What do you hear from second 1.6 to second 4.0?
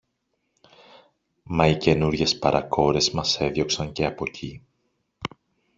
οι καινούριες παρακόρες μας έδιωξαν